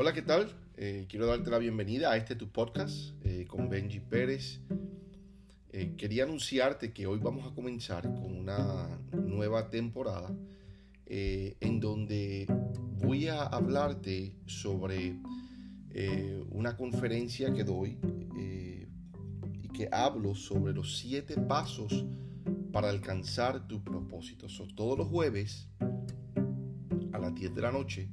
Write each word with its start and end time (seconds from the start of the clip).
Hola, 0.00 0.12
¿qué 0.12 0.22
tal? 0.22 0.48
Eh, 0.76 1.06
quiero 1.08 1.26
darte 1.26 1.50
la 1.50 1.58
bienvenida 1.58 2.12
a 2.12 2.16
este 2.16 2.36
tu 2.36 2.52
podcast 2.52 3.16
eh, 3.24 3.46
con 3.48 3.68
Benji 3.68 3.98
Pérez. 3.98 4.60
Eh, 5.72 5.96
quería 5.96 6.22
anunciarte 6.22 6.92
que 6.92 7.08
hoy 7.08 7.18
vamos 7.18 7.50
a 7.50 7.52
comenzar 7.52 8.04
con 8.04 8.32
una 8.32 9.00
nueva 9.10 9.70
temporada 9.70 10.32
en 11.04 11.80
donde 11.80 12.46
voy 13.02 13.26
a 13.26 13.42
hablarte 13.42 14.36
sobre 14.46 15.18
una 16.48 16.76
conferencia 16.76 17.52
que 17.52 17.64
doy 17.64 17.98
y 19.60 19.68
que 19.70 19.88
hablo 19.90 20.36
sobre 20.36 20.74
los 20.74 20.96
siete 20.98 21.34
pasos 21.40 22.06
para 22.72 22.88
alcanzar 22.88 23.66
tu 23.66 23.82
propósito. 23.82 24.48
Son 24.48 24.72
todos 24.76 24.96
los 24.96 25.08
jueves 25.08 25.66
a 27.12 27.18
las 27.18 27.34
10 27.34 27.52
de 27.52 27.62
la 27.62 27.72
noche 27.72 28.08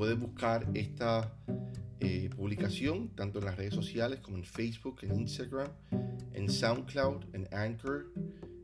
puedes 0.00 0.18
buscar 0.18 0.66
esta 0.72 1.30
eh, 2.00 2.30
publicación 2.34 3.10
tanto 3.10 3.38
en 3.38 3.44
las 3.44 3.58
redes 3.58 3.74
sociales 3.74 4.20
como 4.20 4.38
en 4.38 4.44
Facebook, 4.44 5.00
en 5.02 5.20
Instagram, 5.20 5.68
en 6.32 6.48
SoundCloud, 6.48 7.24
en 7.34 7.46
Anchor 7.52 8.10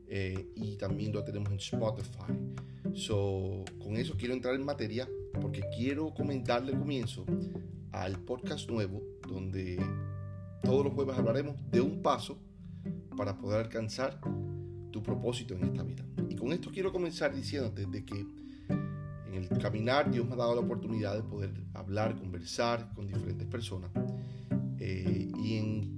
eh, 0.07 0.47
y 0.55 0.77
también 0.77 1.13
lo 1.13 1.23
tenemos 1.23 1.51
en 1.51 1.59
Spotify. 1.59 2.33
So, 2.95 3.63
con 3.77 3.97
eso 3.97 4.15
quiero 4.17 4.33
entrar 4.33 4.55
en 4.55 4.65
materia 4.65 5.07
porque 5.39 5.61
quiero 5.77 6.11
comentarle 6.11 6.71
al 6.71 6.79
comienzo 6.79 7.23
al 7.91 8.17
podcast 8.17 8.67
nuevo 8.71 9.03
donde 9.27 9.79
todos 10.63 10.83
los 10.83 10.95
jueves 10.95 11.19
hablaremos 11.19 11.55
de 11.69 11.81
un 11.81 12.01
paso 12.01 12.39
para 13.15 13.37
poder 13.37 13.59
alcanzar 13.59 14.19
tu 14.89 15.03
propósito 15.03 15.53
en 15.53 15.65
esta 15.65 15.83
vida. 15.83 16.03
Y 16.29 16.35
con 16.35 16.51
esto 16.51 16.71
quiero 16.71 16.91
comenzar 16.91 17.35
diciéndote 17.35 17.85
de 17.85 18.03
que 18.03 18.25
el 19.37 19.49
caminar 19.59 20.11
Dios 20.11 20.27
me 20.27 20.33
ha 20.33 20.37
dado 20.37 20.55
la 20.55 20.61
oportunidad 20.61 21.15
de 21.15 21.23
poder 21.23 21.51
hablar, 21.73 22.15
conversar 22.15 22.93
con 22.93 23.07
diferentes 23.07 23.47
personas. 23.47 23.91
Eh, 24.79 25.31
y 25.43 25.57
en, 25.57 25.97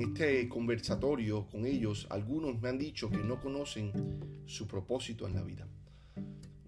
este 0.00 0.48
conversatorio 0.48 1.46
con 1.48 1.66
ellos, 1.66 2.06
algunos 2.10 2.60
me 2.60 2.68
han 2.68 2.78
dicho 2.78 3.10
que 3.10 3.18
no 3.18 3.40
conocen 3.40 3.92
su 4.46 4.66
propósito 4.66 5.26
en 5.26 5.34
la 5.34 5.42
vida. 5.42 5.68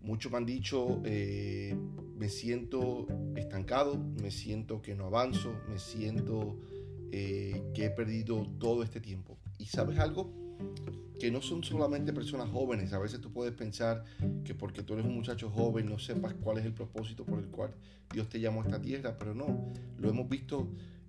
Muchos 0.03 0.31
me 0.31 0.39
han 0.39 0.47
dicho, 0.47 1.01
eh, 1.05 1.77
me 2.17 2.29
siento 2.29 3.07
estancado, 3.37 3.99
me 3.99 4.31
siento 4.31 4.83
que 4.83 4.95
no 4.95 5.07
avanzo, 5.07 5.55
me 5.69 5.79
siento 5.79 6.59
eh, 7.13 7.63
que 7.75 7.87
he 7.87 7.91
perdido 7.91 8.47
todo 8.59 8.83
este 8.83 9.01
tiempo. 9.01 9.39
¿Y 9.59 9.67
sabes 9.67 9.99
algo? 9.99 10.40
Que 11.19 11.31
no 11.31 11.43
son 11.43 11.63
solamente 11.63 12.13
personas 12.13 12.49
jóvenes. 12.49 12.93
A 12.93 12.99
veces 12.99 13.21
tú 13.21 13.31
puedes 13.31 13.53
pensar 13.53 14.05
que 14.43 14.55
porque 14.55 14.83
tú 14.83 14.95
eres 14.95 15.05
un 15.05 15.15
muchacho 15.15 15.51
joven 15.51 15.87
no 15.87 15.99
sepas 15.99 16.35
cuál 16.35 16.59
es 16.59 16.65
el 16.65 16.73
propósito 16.73 17.25
por 17.25 17.39
el 17.39 17.49
cual 17.49 17.75
Dios 18.13 18.29
te 18.29 18.41
llamó 18.41 18.63
a 18.63 18.65
esta 18.65 18.81
tierra, 18.81 19.17
pero 19.19 19.35
no, 19.35 19.73
lo 19.99 20.09
hemos 20.09 20.29
visto 20.29 20.69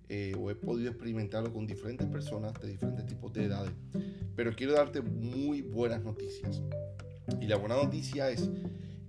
eh, 0.10 0.36
o 0.38 0.52
he 0.52 0.56
podido 0.56 0.90
experimentarlo 0.92 1.54
con 1.54 1.66
diferentes 1.66 2.06
personas 2.08 2.54
de 2.62 2.68
diferentes 2.68 3.06
tipos 3.06 3.32
de 3.32 3.46
edades. 3.46 3.72
Pero 4.36 4.54
quiero 4.54 4.74
darte 4.74 5.02
muy 5.02 5.62
buenas 5.62 6.04
noticias. 6.04 6.62
Y 7.40 7.48
la 7.48 7.56
buena 7.56 7.76
noticia 7.76 8.30
es 8.30 8.50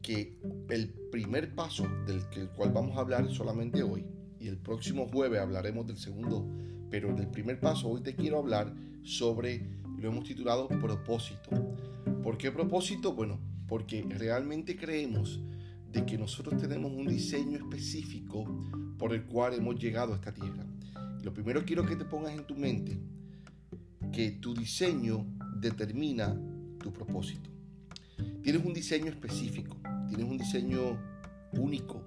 que 0.03 0.39
el 0.69 0.89
primer 1.11 1.55
paso 1.55 1.89
del 2.07 2.23
cual 2.51 2.71
vamos 2.71 2.97
a 2.97 3.01
hablar 3.01 3.29
solamente 3.33 3.83
hoy, 3.83 4.05
y 4.39 4.47
el 4.49 4.59
próximo 4.59 5.09
jueves 5.09 5.41
hablaremos 5.41 5.87
del 5.87 5.97
segundo, 5.97 6.47
pero 6.91 7.13
del 7.15 7.29
primer 7.29 7.59
paso 7.59 7.89
hoy 7.89 8.03
te 8.03 8.15
quiero 8.15 8.39
hablar 8.39 8.73
sobre 9.03 9.82
lo 10.03 10.09
hemos 10.09 10.25
titulado 10.25 10.67
propósito. 10.67 11.51
¿Por 12.25 12.37
qué 12.37 12.51
propósito? 12.51 13.15
Bueno, 13.15 13.39
porque 13.69 14.05
realmente 14.09 14.77
creemos 14.77 15.41
de 15.93 16.05
que 16.05 16.19
nosotros 16.19 16.61
tenemos 16.61 16.91
un 16.91 17.07
diseño 17.07 17.57
específico 17.57 18.45
por 18.99 19.15
el 19.15 19.23
cual 19.27 19.55
hemos 19.55 19.79
llegado 19.79 20.13
a 20.13 20.17
esta 20.17 20.35
tierra. 20.35 20.67
Lo 21.23 21.33
primero 21.33 21.65
quiero 21.65 21.87
que 21.87 21.95
te 21.95 22.05
pongas 22.05 22.35
en 22.35 22.45
tu 22.45 22.57
mente 22.57 22.99
que 24.13 24.33
tu 24.33 24.55
diseño 24.55 25.25
determina 25.61 26.37
tu 26.81 26.93
propósito. 26.93 27.49
Tienes 28.43 28.65
un 28.65 28.75
diseño 28.75 29.07
específico, 29.07 29.77
tienes 30.09 30.27
un 30.27 30.37
diseño 30.37 30.99
único, 31.53 32.03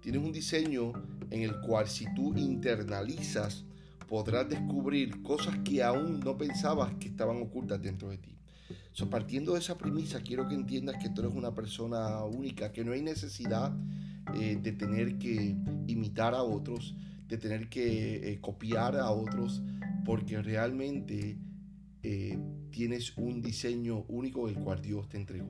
tienes 0.00 0.20
un 0.20 0.32
diseño 0.32 0.92
en 1.30 1.42
el 1.42 1.60
cual 1.60 1.86
si 1.88 2.12
tú 2.16 2.34
internalizas 2.36 3.64
podrás 4.12 4.46
descubrir 4.46 5.22
cosas 5.22 5.56
que 5.64 5.82
aún 5.82 6.20
no 6.20 6.36
pensabas 6.36 6.92
que 7.00 7.08
estaban 7.08 7.40
ocultas 7.40 7.80
dentro 7.80 8.10
de 8.10 8.18
ti. 8.18 8.36
So, 8.92 9.08
partiendo 9.08 9.54
de 9.54 9.60
esa 9.60 9.78
premisa, 9.78 10.20
quiero 10.20 10.46
que 10.46 10.54
entiendas 10.54 11.02
que 11.02 11.08
tú 11.08 11.22
eres 11.22 11.34
una 11.34 11.54
persona 11.54 12.22
única, 12.22 12.72
que 12.72 12.84
no 12.84 12.92
hay 12.92 13.00
necesidad 13.00 13.74
eh, 14.34 14.58
de 14.62 14.72
tener 14.72 15.16
que 15.16 15.56
imitar 15.86 16.34
a 16.34 16.42
otros, 16.42 16.94
de 17.26 17.38
tener 17.38 17.70
que 17.70 18.34
eh, 18.34 18.38
copiar 18.38 18.96
a 18.96 19.10
otros, 19.10 19.62
porque 20.04 20.42
realmente 20.42 21.38
eh, 22.02 22.38
tienes 22.70 23.16
un 23.16 23.40
diseño 23.40 24.04
único 24.08 24.46
el 24.46 24.56
cual 24.56 24.82
Dios 24.82 25.08
te 25.08 25.16
entregó. 25.16 25.48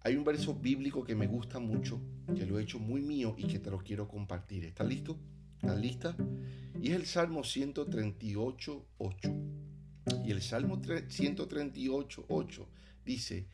Hay 0.00 0.16
un 0.16 0.24
verso 0.24 0.56
bíblico 0.56 1.04
que 1.04 1.14
me 1.14 1.28
gusta 1.28 1.60
mucho, 1.60 2.00
que 2.34 2.46
lo 2.46 2.58
he 2.58 2.64
hecho 2.64 2.80
muy 2.80 3.00
mío 3.00 3.36
y 3.38 3.44
que 3.44 3.60
te 3.60 3.70
lo 3.70 3.78
quiero 3.78 4.08
compartir. 4.08 4.64
¿Estás 4.64 4.88
listo? 4.88 5.16
¿Estás 5.62 5.78
lista? 5.78 6.16
Y 6.80 6.92
es 6.92 6.96
el 6.96 7.04
Salmo 7.04 7.44
138, 7.44 8.86
8. 8.96 9.34
Y 10.24 10.30
el 10.30 10.40
Salmo 10.40 10.80
138, 11.08 12.24
8 12.26 12.68
dice 13.04 13.46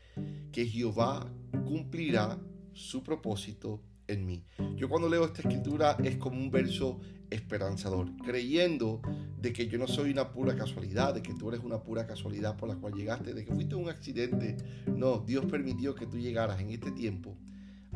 que 0.53 0.65
Jehová 0.65 1.29
cumplirá 1.65 2.39
su 2.71 3.03
propósito 3.03 3.83
en 4.07 4.25
mí. 4.25 4.45
Yo 4.77 4.87
cuando 4.87 5.09
leo 5.09 5.25
esta 5.25 5.41
escritura 5.41 5.97
es 6.05 6.15
como 6.15 6.37
un 6.37 6.49
verso 6.49 7.01
esperanzador, 7.29 8.15
creyendo 8.23 9.01
de 9.41 9.51
que 9.51 9.67
yo 9.67 9.77
no 9.77 9.87
soy 9.87 10.11
una 10.11 10.31
pura 10.31 10.55
casualidad, 10.55 11.13
de 11.13 11.21
que 11.21 11.33
tú 11.33 11.49
eres 11.49 11.59
una 11.59 11.83
pura 11.83 12.07
casualidad 12.07 12.55
por 12.55 12.69
la 12.69 12.75
cual 12.75 12.93
llegaste, 12.93 13.33
de 13.33 13.43
que 13.43 13.53
fuiste 13.53 13.75
un 13.75 13.89
accidente. 13.89 14.55
No, 14.87 15.19
Dios 15.19 15.45
permitió 15.47 15.93
que 15.95 16.05
tú 16.05 16.17
llegaras 16.17 16.61
en 16.61 16.69
este 16.69 16.91
tiempo 16.91 17.35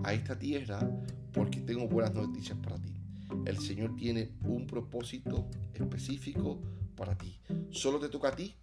a 0.04 0.14
esta 0.14 0.38
tierra 0.38 0.92
porque 1.32 1.62
tengo 1.62 1.88
buenas 1.88 2.14
noticias 2.14 2.58
para 2.62 2.76
ti. 2.76 3.01
El 3.46 3.60
Señor 3.60 3.96
tiene 3.96 4.32
un 4.46 4.68
propósito 4.68 5.48
específico 5.74 6.62
para 6.96 7.18
ti. 7.18 7.40
Solo 7.72 8.00
te 8.00 8.10
toca 8.10 8.30
a 8.30 8.36
ti 8.36 8.56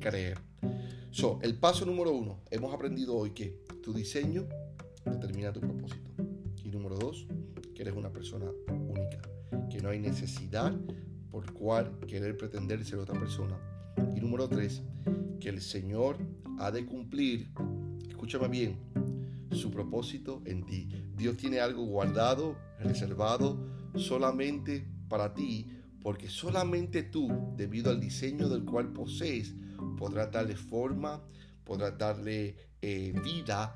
creer. 0.00 0.38
So, 1.10 1.38
el 1.42 1.56
paso 1.56 1.86
número 1.86 2.12
uno, 2.12 2.40
hemos 2.50 2.74
aprendido 2.74 3.14
hoy 3.14 3.30
que 3.30 3.60
tu 3.82 3.92
diseño 3.92 4.46
determina 5.04 5.52
tu 5.52 5.60
propósito. 5.60 6.10
Y 6.64 6.70
número 6.70 6.96
dos, 6.96 7.26
que 7.74 7.82
eres 7.82 7.94
una 7.94 8.12
persona 8.12 8.46
única, 8.68 9.22
que 9.70 9.80
no 9.80 9.90
hay 9.90 9.98
necesidad 9.98 10.74
por 11.30 11.52
cual 11.52 11.98
querer 12.06 12.36
pretender 12.36 12.84
ser 12.84 12.98
otra 12.98 13.18
persona. 13.18 13.58
Y 14.16 14.20
número 14.20 14.48
tres, 14.48 14.82
que 15.40 15.48
el 15.48 15.60
Señor 15.60 16.18
ha 16.58 16.70
de 16.70 16.84
cumplir, 16.86 17.48
escúchame 18.08 18.48
bien, 18.48 18.78
su 19.52 19.70
propósito 19.70 20.42
en 20.46 20.64
ti. 20.64 20.88
Dios 21.16 21.36
tiene 21.36 21.60
algo 21.60 21.84
guardado, 21.84 22.56
reservado 22.80 23.83
solamente 23.96 24.86
para 25.08 25.34
ti, 25.34 25.68
porque 26.02 26.28
solamente 26.28 27.02
tú, 27.02 27.54
debido 27.56 27.90
al 27.90 28.00
diseño 28.00 28.48
del 28.48 28.64
cual 28.64 28.92
posees, 28.92 29.54
podrás 29.96 30.30
darle 30.30 30.56
forma, 30.56 31.22
podrás 31.64 31.96
darle 31.96 32.56
eh, 32.82 33.14
vida 33.24 33.74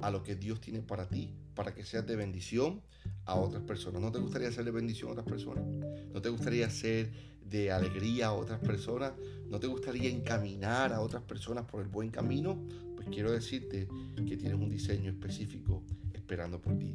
a 0.00 0.10
lo 0.10 0.22
que 0.22 0.36
Dios 0.36 0.60
tiene 0.60 0.82
para 0.82 1.08
ti, 1.08 1.34
para 1.54 1.74
que 1.74 1.84
seas 1.84 2.06
de 2.06 2.16
bendición 2.16 2.82
a 3.24 3.34
otras 3.34 3.62
personas. 3.62 4.02
¿No 4.02 4.12
te 4.12 4.18
gustaría 4.18 4.50
de 4.50 4.70
bendición 4.70 5.10
a 5.10 5.12
otras 5.12 5.26
personas? 5.26 5.64
¿No 6.12 6.20
te 6.20 6.28
gustaría 6.28 6.68
ser 6.68 7.10
de 7.44 7.70
alegría 7.70 8.28
a 8.28 8.32
otras 8.32 8.60
personas? 8.60 9.12
¿No 9.48 9.58
te 9.58 9.66
gustaría 9.66 10.10
encaminar 10.10 10.92
a 10.92 11.00
otras 11.00 11.22
personas 11.22 11.64
por 11.64 11.82
el 11.82 11.88
buen 11.88 12.10
camino? 12.10 12.58
Pues 12.96 13.08
quiero 13.08 13.32
decirte 13.32 13.88
que 14.16 14.36
tienes 14.36 14.54
un 14.54 14.68
diseño 14.68 15.10
específico 15.10 15.82
esperando 16.12 16.60
por 16.60 16.78
ti. 16.78 16.94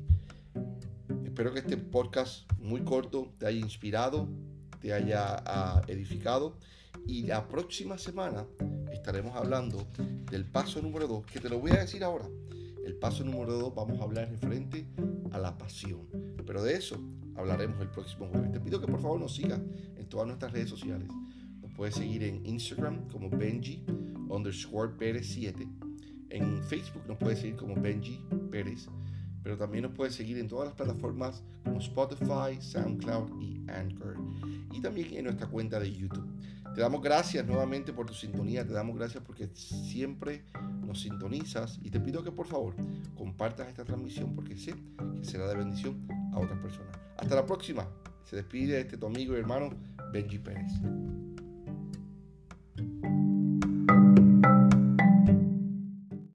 Espero 1.36 1.52
que 1.52 1.60
este 1.60 1.76
podcast 1.76 2.50
muy 2.60 2.86
corto 2.86 3.34
te 3.38 3.46
haya 3.46 3.60
inspirado, 3.60 4.30
te 4.80 4.94
haya 4.94 5.44
ah, 5.46 5.82
edificado 5.90 6.56
y 7.06 7.24
la 7.24 7.50
próxima 7.50 7.98
semana 7.98 8.46
estaremos 8.94 9.36
hablando 9.36 9.86
del 10.32 10.46
paso 10.46 10.82
número 10.82 11.10
2, 11.10 11.26
que 11.26 11.42
te 11.42 11.50
lo 11.50 11.60
voy 11.60 11.72
a 11.72 11.80
decir 11.80 12.06
ahora. 12.06 12.26
El 12.86 12.96
paso 12.96 13.26
número 13.26 13.52
2 13.52 13.76
vamos 13.76 14.00
a 14.00 14.04
hablar 14.06 14.30
referente 14.30 14.88
a 15.34 15.38
la 15.38 15.58
pasión, 15.58 16.08
pero 16.48 16.64
de 16.64 16.76
eso 16.76 17.04
hablaremos 17.36 17.82
el 17.82 17.90
próximo 17.90 18.30
jueves. 18.30 18.54
Te 18.54 18.62
pido 18.62 18.80
que 18.80 18.88
por 18.88 19.02
favor 19.02 19.20
nos 19.20 19.36
sigas 19.36 19.60
en 19.98 20.08
todas 20.08 20.28
nuestras 20.28 20.54
redes 20.54 20.70
sociales. 20.70 21.10
Nos 21.62 21.74
puedes 21.74 21.96
seguir 21.96 22.24
en 22.24 22.46
Instagram 22.46 23.10
como 23.10 23.30
Benji 23.30 23.84
underscore 24.30 24.94
Pérez 24.94 25.28
7. 25.34 25.68
En 26.30 26.64
Facebook 26.64 27.04
nos 27.10 27.18
puedes 27.18 27.40
seguir 27.40 27.58
como 27.58 27.76
Benji 27.76 28.24
Pérez 28.50 28.88
pero 29.46 29.58
también 29.58 29.84
nos 29.84 29.92
puedes 29.92 30.16
seguir 30.16 30.40
en 30.40 30.48
todas 30.48 30.66
las 30.66 30.74
plataformas 30.74 31.44
como 31.64 31.78
Spotify, 31.78 32.60
SoundCloud 32.60 33.40
y 33.40 33.64
Anchor. 33.70 34.18
Y 34.74 34.82
también 34.82 35.14
en 35.14 35.26
nuestra 35.26 35.46
cuenta 35.46 35.80
de 35.80 35.94
YouTube. 35.94 36.28
Te 36.74 36.82
damos 36.82 37.00
gracias 37.00 37.46
nuevamente 37.46 37.94
por 37.94 38.08
tu 38.08 38.16
sintonía, 38.16 38.66
te 38.66 38.74
damos 38.74 38.98
gracias 38.98 39.24
porque 39.24 39.48
siempre 39.54 40.46
nos 40.84 41.02
sintonizas 41.02 41.80
y 41.84 41.92
te 41.92 42.00
pido 42.00 42.24
que 42.24 42.32
por 42.32 42.48
favor 42.48 42.74
compartas 43.16 43.68
esta 43.68 43.86
transmisión 43.86 44.34
porque 44.34 44.58
sé 44.58 44.74
que 45.16 45.24
será 45.24 45.48
de 45.48 45.56
bendición 45.56 46.08
a 46.34 46.40
otras 46.40 46.60
personas. 46.60 46.98
Hasta 47.16 47.36
la 47.36 47.46
próxima. 47.46 47.88
Se 48.24 48.38
despide 48.38 48.80
este 48.80 48.98
tu 48.98 49.06
amigo 49.06 49.36
y 49.36 49.40
hermano 49.42 49.70
Benji 50.12 50.40
Pérez. 50.40 50.72